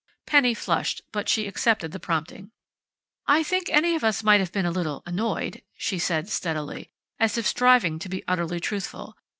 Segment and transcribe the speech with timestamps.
[0.25, 2.49] Penny flushed, but she accepted the prompting.
[3.27, 6.89] "I think any of us might have been a little annoyed," she said steadily,
[7.19, 9.15] as if striving to be utterly truthful.